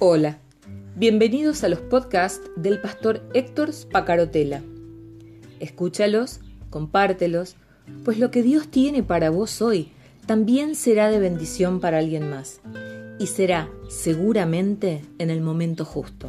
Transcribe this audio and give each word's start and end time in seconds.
Hola, 0.00 0.38
bienvenidos 0.94 1.64
a 1.64 1.68
los 1.68 1.80
podcasts 1.80 2.48
del 2.54 2.80
pastor 2.80 3.20
Héctor 3.34 3.72
Spacarotela. 3.72 4.62
Escúchalos, 5.58 6.38
compártelos, 6.70 7.56
pues 8.04 8.20
lo 8.20 8.30
que 8.30 8.44
Dios 8.44 8.68
tiene 8.68 9.02
para 9.02 9.30
vos 9.30 9.60
hoy 9.60 9.90
también 10.24 10.76
será 10.76 11.10
de 11.10 11.18
bendición 11.18 11.80
para 11.80 11.98
alguien 11.98 12.30
más 12.30 12.60
y 13.18 13.26
será 13.26 13.72
seguramente 13.88 15.04
en 15.18 15.30
el 15.30 15.40
momento 15.40 15.84
justo. 15.84 16.28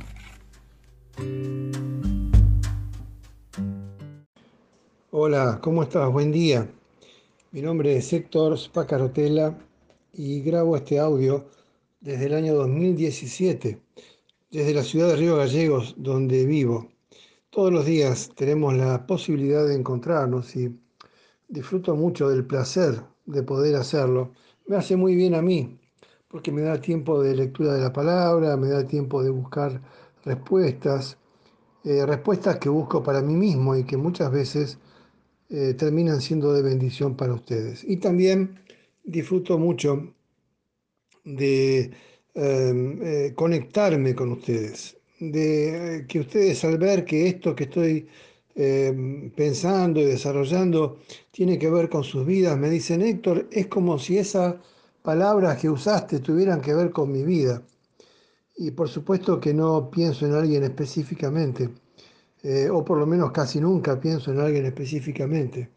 Hola, 5.12 5.60
¿cómo 5.62 5.84
estás? 5.84 6.12
Buen 6.12 6.32
día. 6.32 6.68
Mi 7.52 7.62
nombre 7.62 7.96
es 7.98 8.12
Héctor 8.14 8.58
Spacarotela 8.58 9.56
y 10.12 10.42
grabo 10.42 10.76
este 10.76 10.98
audio 10.98 11.46
desde 12.02 12.28
el 12.28 12.34
año 12.34 12.56
2017, 12.56 13.82
desde 14.52 14.74
la 14.74 14.84
ciudad 14.84 15.10
de 15.10 15.16
Río 15.18 15.36
Gallegos, 15.36 15.96
donde 15.98 16.46
vivo. 16.46 16.90
Todos 17.50 17.74
los 17.74 17.86
días 17.86 18.32
tenemos 18.36 18.74
la 18.76 19.06
posibilidad 19.06 19.68
de 19.68 19.76
encontrarnos 19.76 20.56
y 20.56 20.80
disfruto 21.48 21.96
mucho 21.96 22.30
del 22.30 22.46
placer 22.46 23.02
de 23.26 23.44
poder 23.44 23.76
hacerlo. 23.76 24.32
Me 24.68 24.78
hace 24.78 24.96
muy 24.96 25.16
bien 25.16 25.36
a 25.36 25.42
mí, 25.42 25.78
porque 26.28 26.52
me 26.52 26.62
da 26.62 26.80
tiempo 26.80 27.22
de 27.22 27.36
lectura 27.36 27.74
de 27.74 27.82
la 27.82 27.92
palabra, 27.92 28.56
me 28.56 28.70
da 28.70 28.86
tiempo 28.88 29.22
de 29.22 29.32
buscar 29.32 29.82
respuestas, 30.24 31.18
eh, 31.84 32.06
respuestas 32.06 32.60
que 32.60 32.70
busco 32.70 33.04
para 33.04 33.22
mí 33.22 33.34
mismo 33.34 33.76
y 33.76 33.84
que 33.84 33.98
muchas 33.98 34.32
veces 34.32 34.78
eh, 35.50 35.74
terminan 35.74 36.22
siendo 36.22 36.54
de 36.54 36.62
bendición 36.62 37.16
para 37.16 37.34
ustedes. 37.34 37.84
Y 37.84 37.98
también 37.98 38.60
disfruto 39.04 39.58
mucho 39.58 40.14
de 41.38 41.92
em, 42.34 43.00
eh, 43.02 43.34
conectarme 43.36 44.16
con 44.16 44.32
ustedes, 44.32 44.98
de 45.20 46.06
que 46.08 46.20
ustedes 46.22 46.64
al 46.64 46.78
ver 46.78 47.06
que 47.06 47.28
esto 47.28 47.56
que 47.56 47.66
estoy 47.66 48.08
em, 48.56 49.30
pensando 49.32 50.00
y 50.00 50.06
desarrollando 50.06 51.00
tiene 51.32 51.58
que 51.58 51.70
ver 51.70 51.90
con 51.90 52.04
sus 52.04 52.26
vidas, 52.26 52.58
me 52.58 52.70
dicen, 52.70 53.02
Héctor, 53.02 53.48
es 53.52 53.68
como 53.68 53.98
si 54.00 54.18
esas 54.18 54.56
palabras 55.02 55.58
que 55.60 55.70
usaste 55.70 56.20
tuvieran 56.20 56.62
que 56.62 56.74
ver 56.74 56.92
con 56.92 57.12
mi 57.12 57.24
vida. 57.24 57.64
Y 58.58 58.72
por 58.72 58.90
supuesto 58.90 59.40
que 59.40 59.54
no 59.54 59.90
pienso 59.90 60.26
en 60.26 60.34
alguien 60.34 60.64
específicamente, 60.64 61.70
eh, 62.44 62.70
o 62.70 62.84
por 62.84 62.98
lo 62.98 63.06
menos 63.06 63.32
casi 63.32 63.60
nunca 63.60 64.00
pienso 64.00 64.32
en 64.32 64.40
alguien 64.40 64.66
específicamente, 64.66 65.70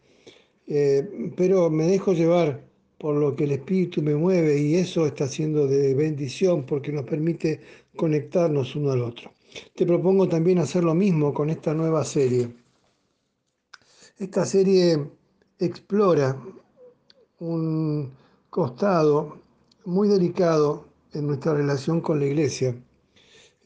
eh, 0.67 1.31
pero 1.37 1.69
me 1.69 1.85
dejo 1.85 2.13
llevar 2.13 2.72
por 3.03 3.15
lo 3.17 3.35
que 3.35 3.43
el 3.43 3.51
Espíritu 3.51 4.01
me 4.01 4.15
mueve 4.15 4.57
y 4.57 4.75
eso 4.75 5.05
está 5.05 5.27
siendo 5.27 5.67
de 5.67 5.93
bendición 5.93 6.65
porque 6.65 6.89
nos 6.89 7.03
permite 7.03 7.59
conectarnos 7.97 8.77
uno 8.77 8.91
al 8.91 9.01
otro. 9.01 9.33
Te 9.75 9.85
propongo 9.85 10.29
también 10.29 10.59
hacer 10.59 10.85
lo 10.85 10.95
mismo 10.95 11.33
con 11.33 11.49
esta 11.49 11.73
nueva 11.73 12.05
serie. 12.05 12.55
Esta 14.17 14.45
serie 14.45 15.05
explora 15.59 16.41
un 17.39 18.13
costado 18.49 19.37
muy 19.83 20.07
delicado 20.07 20.85
en 21.11 21.27
nuestra 21.27 21.55
relación 21.55 21.99
con 21.99 22.21
la 22.21 22.27
iglesia, 22.27 22.73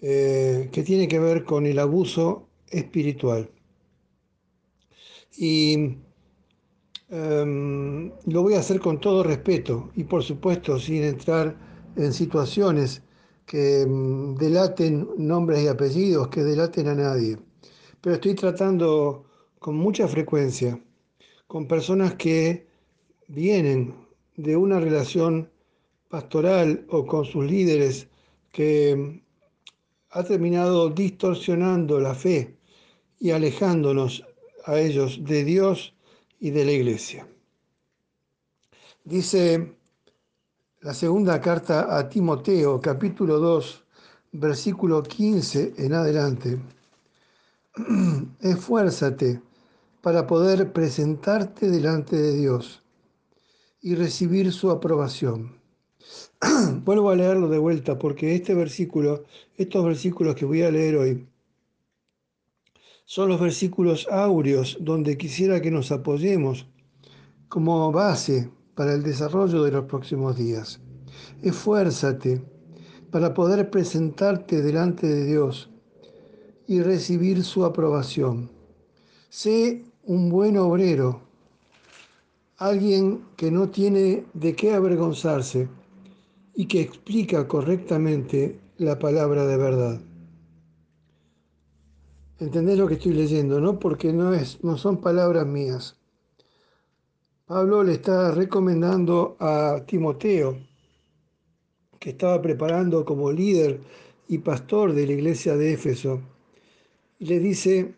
eh, 0.02 0.68
que 0.72 0.82
tiene 0.82 1.08
que 1.08 1.20
ver 1.20 1.44
con 1.44 1.68
el 1.68 1.78
abuso 1.78 2.48
espiritual. 2.72 3.52
Y 5.38 5.98
Em, 7.10 8.12
lo 8.26 8.42
voy 8.42 8.56
a 8.56 8.60
hacer 8.60 8.82
con 8.82 9.00
todo 9.00 9.24
respeto 9.24 9.92
y 9.96 10.04
por 10.04 10.24
supuesto 10.24 10.78
sin 10.78 11.04
entrar 11.04 11.56
en 11.96 12.12
situaciones 12.12 13.02
que 13.46 13.82
em, 13.84 14.36
delaten 14.36 15.08
nombres 15.18 15.64
y 15.64 15.68
apellidos, 15.68 16.28
que 16.28 16.44
delaten 16.44 16.88
a 16.90 16.96
nadie. 16.96 17.38
Pero 18.02 18.16
estoy 18.16 18.36
tratando 18.36 19.26
con 19.60 19.78
mucha 19.78 20.08
frecuencia 20.08 20.82
con 21.48 21.66
personas 21.68 22.16
que 22.16 22.68
vienen 23.30 23.96
de 24.36 24.58
una 24.58 24.80
relación 24.82 25.50
pastoral 26.10 26.86
o 26.90 27.06
con 27.06 27.24
sus 27.24 27.46
líderes 27.46 28.10
que 28.52 28.90
em, 28.92 29.22
ha 30.12 30.24
terminado 30.24 30.90
distorsionando 30.90 32.02
la 32.02 32.14
fe 32.14 32.58
y 33.20 33.32
alejándonos 33.32 34.26
a 34.66 34.80
ellos 34.80 35.24
de 35.24 35.46
Dios 35.46 35.94
y 36.40 36.52
de 36.52 36.66
la 36.66 36.72
iglesia. 36.72 37.28
Dice 39.04 39.74
la 40.82 40.94
segunda 40.94 41.42
carta 41.42 41.98
a 41.98 42.08
Timoteo, 42.08 42.80
capítulo 42.80 43.40
2, 43.40 43.84
versículo 44.34 45.02
15 45.02 45.74
en 45.78 45.94
adelante. 45.94 46.60
Esfuérzate 48.42 49.42
para 50.02 50.28
poder 50.28 50.72
presentarte 50.72 51.70
delante 51.70 52.16
de 52.16 52.38
Dios 52.38 52.84
y 53.82 53.96
recibir 53.96 54.52
su 54.52 54.70
aprobación. 54.70 55.58
Vuelvo 56.84 57.10
a 57.10 57.16
leerlo 57.16 57.50
de 57.50 57.58
vuelta 57.58 57.98
porque 57.98 58.36
este 58.36 58.54
versículo, 58.54 59.26
estos 59.56 59.84
versículos 59.86 60.36
que 60.36 60.46
voy 60.46 60.62
a 60.64 60.72
leer 60.72 60.98
hoy, 60.98 61.28
son 63.08 63.30
los 63.30 63.40
versículos 63.40 64.06
áureos 64.12 64.78
donde 64.82 65.18
quisiera 65.18 65.62
que 65.62 65.72
nos 65.72 65.94
apoyemos 65.94 66.68
como 67.48 67.90
base 67.94 68.52
para 68.76 68.94
el 68.94 69.02
desarrollo 69.02 69.64
de 69.64 69.72
los 69.72 69.86
próximos 69.86 70.36
días. 70.36 70.82
Esfuérzate 71.42 72.42
para 73.10 73.34
poder 73.34 73.70
presentarte 73.70 74.62
delante 74.62 75.08
de 75.08 75.26
Dios 75.26 75.70
y 76.68 76.82
recibir 76.82 77.46
su 77.46 77.64
aprobación. 77.64 78.50
Sé 79.30 79.86
un 80.04 80.30
buen 80.30 80.58
obrero, 80.58 81.22
alguien 82.58 83.24
que 83.38 83.50
no 83.52 83.70
tiene 83.70 84.26
de 84.34 84.54
qué 84.54 84.74
avergonzarse 84.74 85.70
y 86.56 86.66
que 86.66 86.82
explica 86.82 87.48
correctamente 87.48 88.60
la 88.78 89.00
palabra 89.00 89.46
de 89.46 89.56
verdad. 89.56 90.02
¿Entendés 92.40 92.78
lo 92.78 92.88
que 92.88 92.96
estoy 92.96 93.14
leyendo, 93.14 93.60
no? 93.60 93.80
Porque 93.80 94.14
no, 94.14 94.34
es, 94.34 94.64
no 94.64 94.78
son 94.78 95.02
palabras 95.02 95.46
mías. 95.48 95.96
Pablo 97.48 97.84
le 97.84 97.94
está 97.94 98.32
recomendando 98.32 99.38
a 99.40 99.84
Timoteo, 99.88 100.60
que 102.00 102.12
estaba 102.12 102.40
preparando 102.42 103.04
como 103.06 103.32
líder 103.32 103.82
y 104.28 104.38
pastor 104.38 104.94
de 104.94 105.08
la 105.08 105.14
iglesia 105.14 105.56
de 105.56 105.74
Éfeso, 105.74 106.22
y 107.18 107.26
le 107.26 107.40
dice, 107.40 107.96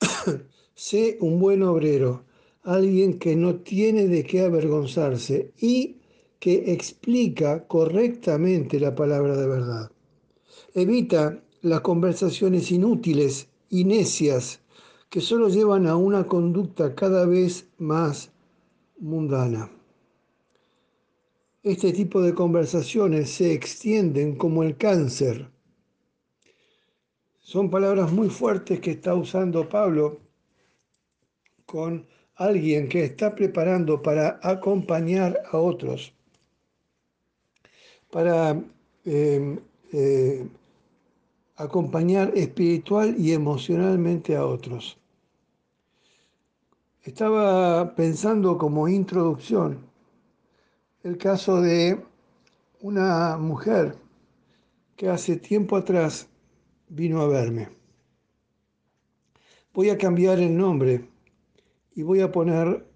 sé 0.74 1.18
un 1.20 1.38
buen 1.38 1.62
obrero, 1.62 2.24
alguien 2.64 3.20
que 3.20 3.36
no 3.36 3.56
tiene 3.56 4.08
de 4.08 4.24
qué 4.24 4.40
avergonzarse 4.40 5.52
y 5.58 6.00
que 6.40 6.72
explica 6.72 7.68
correctamente 7.68 8.80
la 8.80 8.96
palabra 8.96 9.36
de 9.36 9.46
verdad. 9.46 9.92
Evita 10.74 11.40
las 11.62 11.80
conversaciones 11.80 12.70
inútiles 12.70 13.48
y 13.70 13.84
necias 13.84 14.60
que 15.08 15.20
solo 15.20 15.48
llevan 15.48 15.86
a 15.86 15.96
una 15.96 16.26
conducta 16.26 16.94
cada 16.94 17.24
vez 17.26 17.68
más 17.78 18.30
mundana. 18.98 19.70
Este 21.62 21.92
tipo 21.92 22.20
de 22.20 22.34
conversaciones 22.34 23.30
se 23.30 23.52
extienden 23.52 24.36
como 24.36 24.64
el 24.64 24.76
cáncer. 24.76 25.48
Son 27.38 27.70
palabras 27.70 28.10
muy 28.10 28.28
fuertes 28.28 28.80
que 28.80 28.92
está 28.92 29.14
usando 29.14 29.68
Pablo 29.68 30.20
con 31.66 32.06
alguien 32.34 32.88
que 32.88 33.04
está 33.04 33.34
preparando 33.34 34.02
para 34.02 34.40
acompañar 34.42 35.40
a 35.50 35.58
otros, 35.58 36.12
para 38.10 38.60
eh, 39.04 39.58
eh, 39.92 40.46
acompañar 41.56 42.32
espiritual 42.36 43.14
y 43.18 43.32
emocionalmente 43.32 44.36
a 44.36 44.46
otros. 44.46 44.98
Estaba 47.02 47.94
pensando 47.94 48.56
como 48.56 48.88
introducción 48.88 49.84
el 51.02 51.18
caso 51.18 51.60
de 51.60 52.00
una 52.80 53.36
mujer 53.36 53.96
que 54.96 55.08
hace 55.08 55.36
tiempo 55.36 55.76
atrás 55.76 56.28
vino 56.88 57.20
a 57.20 57.26
verme. 57.26 57.70
Voy 59.74 59.90
a 59.90 59.98
cambiar 59.98 60.38
el 60.38 60.56
nombre 60.56 61.08
y 61.94 62.02
voy 62.02 62.20
a 62.20 62.30
poner 62.30 62.86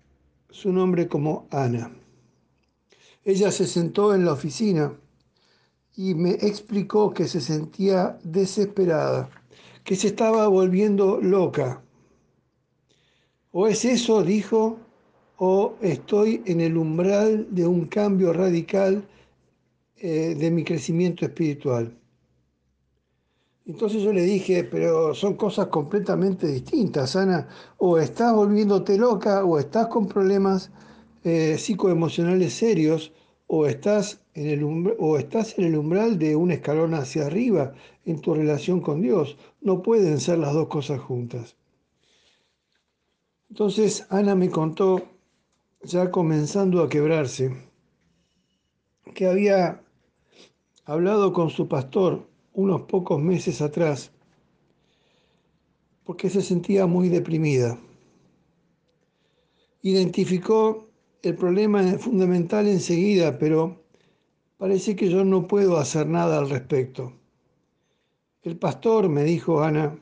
su 0.50 0.73
nombre 0.73 1.09
como 1.09 1.49
Ana. 1.50 1.91
Ella 3.25 3.50
se 3.50 3.67
sentó 3.67 4.14
en 4.14 4.25
la 4.25 4.32
oficina 4.32 4.97
y 5.97 6.15
me 6.15 6.33
explicó 6.33 7.13
que 7.13 7.27
se 7.27 7.41
sentía 7.41 8.19
desesperada, 8.23 9.31
que 9.83 9.97
se 9.97 10.09
estaba 10.09 10.47
volviendo 10.49 11.21
loca. 11.21 11.83
O 13.53 13.67
es 13.67 13.85
eso, 13.85 14.23
dijo, 14.23 14.79
o 15.39 15.75
estoy 15.81 16.43
en 16.47 16.61
el 16.61 16.77
umbral 16.77 17.47
de 17.51 17.67
un 17.67 17.87
cambio 17.87 18.33
radical 18.33 19.07
eh, 19.97 20.35
de 20.39 20.51
mi 20.51 20.63
crecimiento 20.63 21.25
espiritual. 21.25 21.97
Entonces 23.67 24.03
yo 24.03 24.13
le 24.13 24.23
dije, 24.23 24.63
pero 24.63 25.15
son 25.15 25.35
cosas 25.35 25.67
completamente 25.67 26.47
distintas, 26.47 27.17
Ana. 27.17 27.49
O 27.79 27.99
estás 27.99 28.33
volviéndote 28.33 28.97
loca, 28.97 29.45
o 29.45 29.59
estás 29.59 29.89
con 29.89 30.07
problemas 30.07 30.71
eh, 31.25 31.57
psicoemocionales 31.59 32.53
serios, 32.53 33.13
o 33.49 33.67
estás, 33.67 34.21
en 34.37 34.49
el 34.49 34.62
o 34.99 35.17
estás 35.17 35.59
en 35.59 35.65
el 35.65 35.77
umbral 35.79 36.19
de 36.19 36.37
un 36.37 36.50
escalón 36.50 36.93
hacia 36.93 37.27
arriba 37.27 37.73
en 38.05 38.21
tu 38.21 38.35
relación 38.35 38.81
con 38.81 39.00
Dios. 39.00 39.38
No 39.62 39.83
pueden 39.83 40.21
ser 40.21 40.38
las 40.38 40.53
dos 40.53 40.69
cosas 40.69 41.00
juntas. 41.00 41.56
Entonces 43.49 44.06
Ana 44.11 44.35
me 44.35 44.50
contó, 44.50 45.03
ya 45.83 46.11
comenzando 46.11 46.83
a 46.83 46.88
quebrarse, 46.88 47.56
que 49.15 49.27
había 49.27 49.83
hablado 50.85 51.33
con 51.33 51.49
su 51.49 51.67
pastor 51.67 52.29
unos 52.53 52.83
pocos 52.83 53.21
meses 53.21 53.62
atrás 53.62 54.12
porque 56.05 56.29
se 56.29 56.43
sentía 56.43 56.87
muy 56.87 57.09
deprimida. 57.09 57.79
Identificó 59.81 60.88
el 61.23 61.35
problema 61.35 61.83
fundamental 61.99 62.69
enseguida, 62.69 63.38
pero 63.38 63.86
parece 64.56 64.97
que 64.97 65.08
yo 65.08 65.25
no 65.25 65.47
puedo 65.47 65.76
hacer 65.79 66.06
nada 66.06 66.38
al 66.38 66.50
respecto. 66.50 67.12
El 68.43 68.58
pastor, 68.58 69.08
me 69.08 69.25
dijo 69.25 69.62
Ana, 69.62 69.99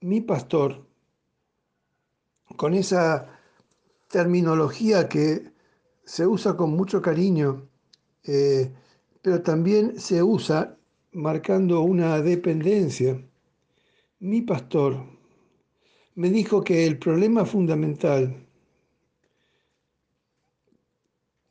mi 0.00 0.20
pastor, 0.20 0.84
con 2.56 2.74
esa 2.74 3.28
terminología 4.08 5.08
que 5.08 5.52
se 6.04 6.26
usa 6.26 6.56
con 6.56 6.70
mucho 6.70 7.00
cariño, 7.00 7.68
eh, 8.24 8.72
pero 9.22 9.42
también 9.42 9.98
se 9.98 10.22
usa 10.22 10.76
marcando 11.12 11.80
una 11.82 12.20
dependencia. 12.20 13.22
Mi 14.18 14.42
pastor 14.42 15.06
me 16.14 16.30
dijo 16.30 16.62
que 16.62 16.86
el 16.86 16.98
problema 16.98 17.44
fundamental 17.44 18.46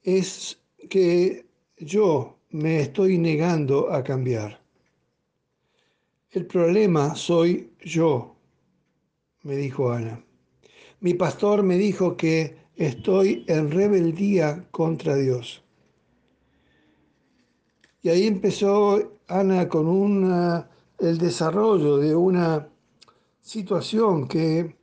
es 0.04 0.61
que 0.90 1.46
yo 1.78 2.38
me 2.52 2.82
estoy 2.82 3.18
negando 3.18 3.92
a 3.92 4.04
cambiar. 4.04 4.62
El 6.32 6.46
problema 6.46 7.16
soy 7.16 7.72
yo, 7.84 8.36
me 9.44 9.56
dijo 9.56 9.92
Ana. 9.92 10.24
Mi 11.00 11.14
pastor 11.14 11.64
me 11.64 11.78
dijo 11.78 12.16
que 12.16 12.56
estoy 12.76 13.44
en 13.48 13.72
rebeldía 13.72 14.68
contra 14.72 15.16
Dios. 15.16 15.64
Y 18.02 18.10
ahí 18.10 18.28
empezó 18.28 19.20
Ana 19.28 19.68
con 19.68 20.68
el 21.00 21.18
desarrollo 21.18 21.98
de 21.98 22.16
una 22.16 22.68
situación 23.42 24.28
que 24.28 24.76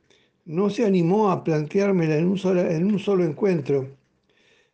no 0.45 0.69
se 0.69 0.85
animó 0.85 1.29
a 1.31 1.43
planteármela 1.43 2.17
en 2.17 2.27
un, 2.27 2.37
solo, 2.37 2.61
en 2.61 2.85
un 2.85 2.99
solo 2.99 3.23
encuentro 3.23 3.98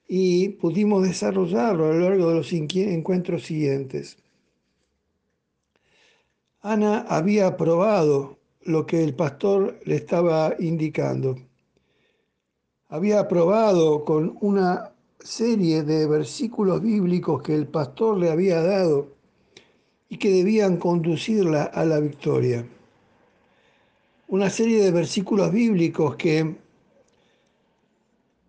y 0.08 0.50
pudimos 0.50 1.04
desarrollarlo 1.04 1.86
a 1.86 1.94
lo 1.94 2.10
largo 2.10 2.30
de 2.30 2.36
los 2.36 2.54
encuentros 2.54 3.44
siguientes. 3.44 4.18
Ana 6.62 7.06
había 7.08 7.58
probado 7.58 8.38
lo 8.62 8.86
que 8.86 9.04
el 9.04 9.14
pastor 9.14 9.80
le 9.86 9.96
estaba 9.96 10.56
indicando. 10.60 11.36
Había 12.90 13.28
probado 13.28 14.04
con 14.04 14.38
una 14.42 14.92
serie 15.20 15.84
de 15.84 16.08
versículos 16.08 16.82
bíblicos 16.82 17.42
que 17.42 17.56
el 17.56 17.68
pastor 17.68 18.18
le 18.18 18.30
había 18.30 18.62
dado 18.62 19.10
y 20.10 20.18
que 20.18 20.30
debían 20.30 20.78
conducirla 20.78 21.64
a 21.64 21.86
la 21.86 22.00
victoria. 22.00 22.68
Una 24.28 24.50
serie 24.50 24.84
de 24.84 24.92
versículos 24.92 25.52
bíblicos 25.52 26.16
que 26.16 26.56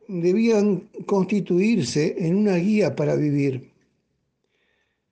debían 0.08 0.88
constituirse 1.06 2.16
en 2.18 2.36
una 2.36 2.56
guía 2.56 2.94
para 2.94 3.16
vivir. 3.16 3.72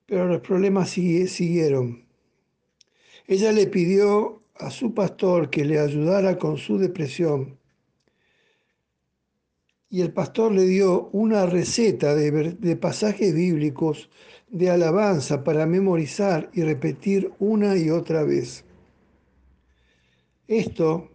Pero 0.06 0.26
los 0.26 0.40
problemas 0.40 0.90
siguieron. 0.90 2.04
Ella 3.26 3.52
le 3.52 3.66
pidió 3.66 4.42
a 4.54 4.70
su 4.70 4.94
pastor 4.94 5.50
que 5.50 5.64
le 5.64 5.78
ayudara 5.78 6.38
con 6.38 6.58
su 6.58 6.78
depresión 6.78 7.58
y 9.94 10.00
el 10.00 10.12
pastor 10.12 10.50
le 10.50 10.64
dio 10.64 11.08
una 11.12 11.46
receta 11.46 12.16
de, 12.16 12.74
pasajes 12.74 13.32
bíblicos 13.32 14.10
de 14.48 14.68
alabanza 14.68 15.44
para 15.44 15.66
memorizar 15.66 16.50
y 16.52 16.62
repetir 16.62 17.30
una 17.38 17.76
y 17.76 17.90
otra 17.90 18.24
vez. 18.24 18.64
Esto 20.48 21.12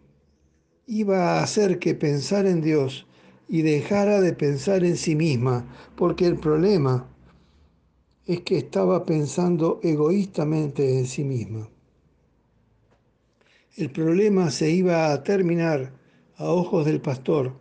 iba 0.87 1.39
a 1.39 1.43
hacer 1.43 1.77
que 1.79 1.93
pensara 1.93 2.49
en 2.49 2.61
Dios 2.61 3.05
y 3.49 3.63
dejara 3.63 4.21
de 4.21 4.33
pensar 4.33 4.83
en 4.83 4.95
sí 4.95 5.15
misma, 5.15 5.67
porque 5.95 6.27
el 6.27 6.37
problema 6.37 7.09
es 8.27 8.41
que 8.41 8.59
estaba 8.59 9.05
pensando 9.05 9.79
egoístamente 9.81 10.99
en 10.99 11.07
sí 11.07 11.23
misma. 11.23 11.67
El 13.75 13.89
problema 13.91 14.51
se 14.51 14.69
iba 14.69 15.11
a 15.11 15.23
terminar 15.23 15.93
a 16.37 16.51
ojos 16.51 16.85
del 16.85 17.01
pastor 17.01 17.53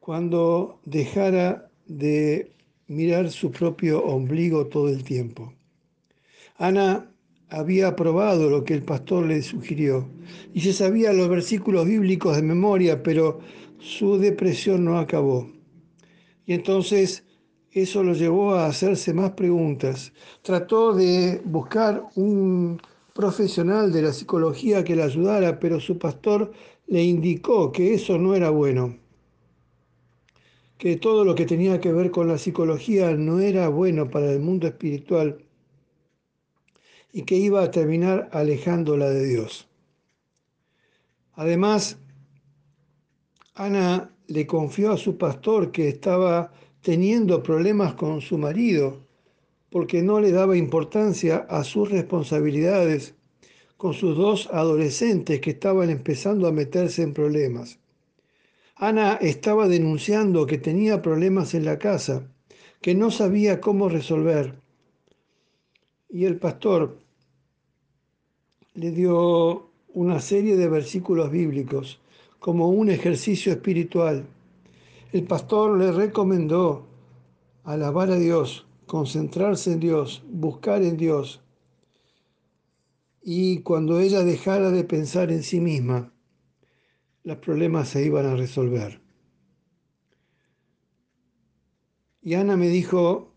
cuando 0.00 0.80
dejara 0.86 1.70
de 1.86 2.52
mirar 2.86 3.30
su 3.30 3.50
propio 3.50 4.02
ombligo 4.04 4.68
todo 4.68 4.88
el 4.88 5.04
tiempo. 5.04 5.52
Ana 6.56 7.10
había 7.50 7.88
aprobado 7.88 8.48
lo 8.48 8.64
que 8.64 8.74
el 8.74 8.82
pastor 8.82 9.26
le 9.26 9.42
sugirió 9.42 10.08
y 10.54 10.60
se 10.60 10.72
sabía 10.72 11.12
los 11.12 11.28
versículos 11.28 11.86
bíblicos 11.86 12.36
de 12.36 12.42
memoria, 12.42 13.02
pero 13.02 13.40
su 13.84 14.18
depresión 14.18 14.84
no 14.84 14.98
acabó. 14.98 15.50
Y 16.46 16.54
entonces 16.54 17.24
eso 17.70 18.02
lo 18.02 18.14
llevó 18.14 18.54
a 18.54 18.66
hacerse 18.66 19.12
más 19.12 19.32
preguntas. 19.32 20.12
Trató 20.42 20.94
de 20.94 21.40
buscar 21.44 22.04
un 22.16 22.80
profesional 23.12 23.92
de 23.92 24.02
la 24.02 24.12
psicología 24.12 24.84
que 24.84 24.96
le 24.96 25.02
ayudara, 25.02 25.60
pero 25.60 25.80
su 25.80 25.98
pastor 25.98 26.52
le 26.86 27.02
indicó 27.02 27.72
que 27.72 27.94
eso 27.94 28.18
no 28.18 28.34
era 28.34 28.50
bueno 28.50 28.96
que 30.78 30.96
todo 30.96 31.24
lo 31.24 31.34
que 31.34 31.46
tenía 31.46 31.80
que 31.80 31.92
ver 31.92 32.10
con 32.10 32.28
la 32.28 32.36
psicología 32.36 33.12
no 33.12 33.40
era 33.40 33.68
bueno 33.68 34.10
para 34.10 34.30
el 34.30 34.40
mundo 34.40 34.66
espiritual 34.66 35.38
y 37.12 37.22
que 37.22 37.36
iba 37.36 37.62
a 37.62 37.70
terminar 37.70 38.28
alejándola 38.32 39.08
de 39.08 39.24
Dios. 39.24 39.68
Además, 41.32 41.98
Ana 43.56 44.10
le 44.26 44.46
confió 44.48 44.90
a 44.90 44.96
su 44.96 45.16
pastor 45.16 45.70
que 45.70 45.88
estaba 45.88 46.52
teniendo 46.82 47.40
problemas 47.40 47.94
con 47.94 48.20
su 48.20 48.36
marido 48.36 49.06
porque 49.70 50.02
no 50.02 50.18
le 50.18 50.32
daba 50.32 50.56
importancia 50.56 51.46
a 51.48 51.62
sus 51.62 51.88
responsabilidades 51.90 53.14
con 53.76 53.94
sus 53.94 54.16
dos 54.16 54.48
adolescentes 54.52 55.40
que 55.40 55.50
estaban 55.50 55.90
empezando 55.90 56.48
a 56.48 56.52
meterse 56.52 57.02
en 57.02 57.14
problemas. 57.14 57.78
Ana 58.76 59.14
estaba 59.20 59.68
denunciando 59.68 60.46
que 60.46 60.58
tenía 60.58 61.00
problemas 61.00 61.54
en 61.54 61.64
la 61.64 61.78
casa, 61.78 62.28
que 62.80 62.94
no 62.94 63.12
sabía 63.12 63.60
cómo 63.60 63.88
resolver. 63.88 64.60
Y 66.08 66.24
el 66.24 66.38
pastor 66.38 66.98
le 68.74 68.90
dio 68.90 69.70
una 69.92 70.20
serie 70.20 70.56
de 70.56 70.68
versículos 70.68 71.30
bíblicos 71.30 72.00
como 72.44 72.68
un 72.68 72.90
ejercicio 72.90 73.52
espiritual. 73.52 74.26
El 75.12 75.24
pastor 75.24 75.78
le 75.78 75.90
recomendó 75.92 76.86
alabar 77.62 78.10
a 78.10 78.18
Dios, 78.18 78.66
concentrarse 78.86 79.72
en 79.72 79.80
Dios, 79.80 80.22
buscar 80.28 80.82
en 80.82 80.98
Dios. 80.98 81.42
Y 83.22 83.60
cuando 83.60 83.98
ella 83.98 84.24
dejara 84.24 84.70
de 84.70 84.84
pensar 84.84 85.32
en 85.32 85.42
sí 85.42 85.58
misma, 85.58 86.12
los 87.22 87.38
problemas 87.38 87.88
se 87.88 88.04
iban 88.04 88.26
a 88.26 88.36
resolver. 88.36 89.00
Y 92.20 92.34
Ana 92.34 92.58
me 92.58 92.68
dijo 92.68 93.32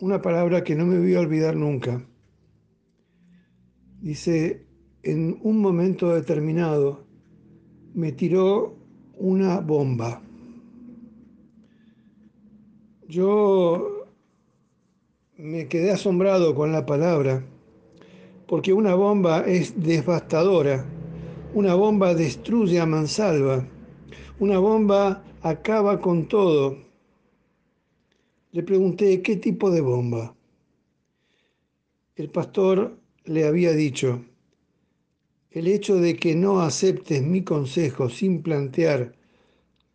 una 0.00 0.20
palabra 0.20 0.64
que 0.64 0.74
no 0.74 0.84
me 0.84 0.98
voy 0.98 1.14
a 1.14 1.20
olvidar 1.20 1.54
nunca. 1.54 2.04
Dice, 4.00 4.66
en 5.04 5.38
un 5.44 5.60
momento 5.60 6.12
determinado 6.12 7.07
me 7.94 8.12
tiró 8.12 8.74
una 9.16 9.60
bomba. 9.60 10.20
Yo 13.08 14.06
me 15.36 15.68
quedé 15.68 15.92
asombrado 15.92 16.54
con 16.54 16.72
la 16.72 16.84
palabra, 16.84 17.42
porque 18.46 18.72
una 18.72 18.94
bomba 18.94 19.40
es 19.46 19.80
devastadora 19.80 20.84
una 21.54 21.74
bomba 21.74 22.14
destruye 22.14 22.78
a 22.78 22.86
mansalva. 22.86 23.66
Una 24.38 24.58
bomba 24.58 25.24
acaba 25.40 25.98
con 25.98 26.28
todo. 26.28 26.76
Le 28.52 28.62
pregunté 28.62 29.22
qué 29.22 29.36
tipo 29.36 29.70
de 29.70 29.80
bomba. 29.80 30.36
El 32.16 32.28
pastor 32.28 32.98
le 33.24 33.46
había 33.46 33.72
dicho, 33.72 34.24
el 35.50 35.66
hecho 35.66 35.96
de 35.96 36.16
que 36.16 36.34
no 36.34 36.60
aceptes 36.60 37.22
mi 37.22 37.42
consejo 37.42 38.10
sin 38.10 38.42
plantear 38.42 39.14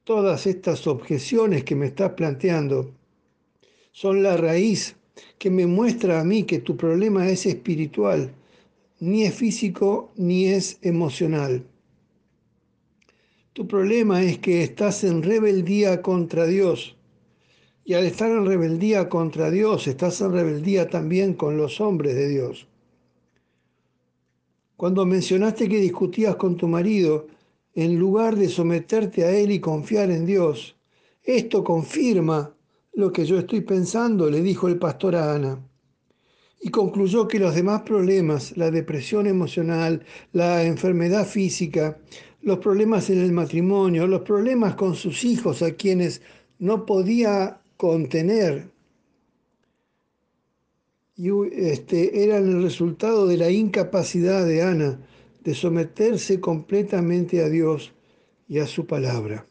todas 0.03 0.48
estas 0.48 0.88
objeciones 0.88 1.63
que 1.63 1.75
me 1.75 1.88
estás 1.88 2.12
planteando 2.13 2.91
son 3.91 4.24
la 4.24 4.36
raíz 4.36 4.95
que 5.38 5.50
me 5.50 5.67
muestra 5.67 6.19
a 6.19 6.24
mí 6.24 6.43
que 6.43 6.60
tu 6.60 6.75
problema 6.75 7.29
es 7.29 7.45
espiritual, 7.45 8.33
ni 9.00 9.24
es 9.24 9.36
físico 9.36 10.12
ni 10.15 10.48
es 10.48 10.79
emocional. 10.81 11.65
Tu 13.53 13.67
problema 13.67 14.24
es 14.24 14.39
que 14.39 14.63
estás 14.63 15.03
en 15.03 15.22
rebeldía 15.22 16.01
contra 16.01 16.48
Dios. 16.48 16.95
Y 17.86 17.93
al 17.93 18.05
estar 18.05 18.31
en 18.31 18.45
rebeldía 18.45 19.10
contra 19.10 19.51
Dios, 19.51 19.88
estás 19.88 20.22
en 20.22 20.31
rebeldía 20.31 20.89
también 20.89 21.33
con 21.33 21.57
los 21.57 21.79
hombres 21.79 22.15
de 22.15 22.29
Dios. 22.29 22.67
Cuando 24.75 25.06
mencionaste 25.06 25.70
que 25.70 25.80
discutías 25.80 26.36
con 26.36 26.58
tu 26.58 26.68
marido, 26.68 27.27
en 27.75 27.98
lugar 27.98 28.36
de 28.36 28.50
someterte 28.50 29.24
a 29.24 29.32
él 29.32 29.51
y 29.51 29.60
confiar 29.60 30.12
en 30.12 30.25
Dios, 30.25 30.75
esto 31.24 31.63
confirma 31.63 32.53
lo 32.94 33.12
que 33.12 33.25
yo 33.25 33.39
estoy 33.39 33.62
pensando, 33.62 34.30
le 34.30 34.42
dijo 34.42 34.68
el 34.68 34.77
pastor 34.77 35.15
a 35.15 35.34
Ana. 35.34 35.60
Y 36.62 36.70
concluyó 36.70 37.27
que 37.27 37.39
los 37.39 37.56
demás 37.56 37.82
problemas, 37.82 38.56
la 38.58 38.72
depresión 38.72 39.27
emocional, 39.27 40.06
la 40.32 40.63
enfermedad 40.63 41.25
física, 41.25 41.98
los 42.42 42.60
problemas 42.60 43.10
en 43.10 43.22
el 43.22 43.32
matrimonio, 43.32 44.06
los 44.08 44.22
problemas 44.22 44.75
con 44.75 44.96
sus 44.96 45.24
hijos 45.24 45.62
a 45.62 45.72
quienes 45.72 46.22
no 46.60 46.86
podía 46.86 47.62
contener, 47.77 48.73
y 51.15 51.29
este, 51.51 52.24
eran 52.24 52.48
el 52.48 52.63
resultado 52.63 53.27
de 53.27 53.38
la 53.38 53.50
incapacidad 53.50 54.46
de 54.46 54.63
Ana 54.63 55.00
de 55.43 55.53
someterse 55.53 56.39
completamente 56.39 57.43
a 57.43 57.50
Dios 57.50 57.93
y 58.48 58.60
a 58.60 58.67
su 58.67 58.88
palabra. 58.88 59.46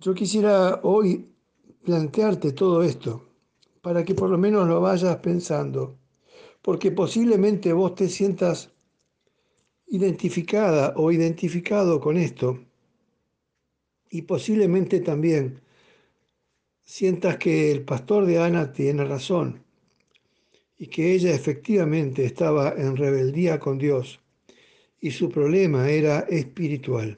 Yo 0.00 0.14
quisiera 0.14 0.80
hoy 0.82 1.28
plantearte 1.84 2.52
todo 2.52 2.82
esto 2.82 3.26
para 3.82 4.04
que 4.04 4.14
por 4.14 4.30
lo 4.30 4.38
menos 4.38 4.68
lo 4.68 4.80
vayas 4.80 5.16
pensando, 5.16 5.98
porque 6.62 6.90
posiblemente 6.90 7.72
vos 7.72 7.94
te 7.94 8.08
sientas 8.08 8.70
identificada 9.86 10.94
o 10.96 11.10
identificado 11.10 12.00
con 12.00 12.16
esto 12.16 12.60
y 14.10 14.22
posiblemente 14.22 15.00
también 15.00 15.60
sientas 16.90 17.36
que 17.36 17.70
el 17.70 17.84
pastor 17.84 18.26
de 18.26 18.42
Ana 18.42 18.72
tiene 18.72 19.04
razón 19.04 19.62
y 20.76 20.88
que 20.88 21.14
ella 21.14 21.32
efectivamente 21.32 22.24
estaba 22.24 22.74
en 22.76 22.96
rebeldía 22.96 23.60
con 23.60 23.78
Dios 23.78 24.18
y 25.00 25.12
su 25.12 25.28
problema 25.28 25.88
era 25.88 26.20
espiritual. 26.28 27.16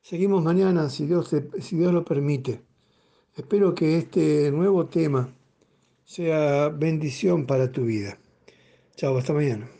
Seguimos 0.00 0.44
mañana, 0.44 0.88
si 0.90 1.06
Dios, 1.06 1.28
si 1.58 1.76
Dios 1.76 1.92
lo 1.92 2.04
permite. 2.04 2.62
Espero 3.34 3.74
que 3.74 3.98
este 3.98 4.52
nuevo 4.52 4.86
tema 4.86 5.34
sea 6.04 6.68
bendición 6.68 7.46
para 7.46 7.72
tu 7.72 7.84
vida. 7.84 8.16
Chao, 8.94 9.18
hasta 9.18 9.32
mañana. 9.32 9.79